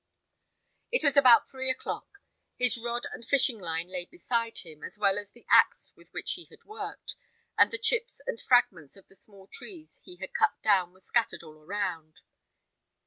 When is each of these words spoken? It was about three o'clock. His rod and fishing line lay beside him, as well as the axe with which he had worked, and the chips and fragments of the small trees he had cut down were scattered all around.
It 0.91 1.03
was 1.03 1.15
about 1.15 1.47
three 1.47 1.69
o'clock. 1.69 2.23
His 2.57 2.75
rod 2.75 3.03
and 3.13 3.23
fishing 3.23 3.59
line 3.59 3.87
lay 3.87 4.05
beside 4.05 4.57
him, 4.57 4.81
as 4.83 4.97
well 4.97 5.19
as 5.19 5.29
the 5.29 5.45
axe 5.47 5.93
with 5.95 6.11
which 6.11 6.31
he 6.31 6.45
had 6.45 6.63
worked, 6.63 7.15
and 7.55 7.69
the 7.69 7.77
chips 7.77 8.19
and 8.25 8.41
fragments 8.41 8.97
of 8.97 9.07
the 9.09 9.15
small 9.15 9.45
trees 9.45 9.99
he 10.03 10.15
had 10.15 10.33
cut 10.33 10.59
down 10.63 10.91
were 10.91 11.01
scattered 11.01 11.43
all 11.43 11.59
around. 11.61 12.21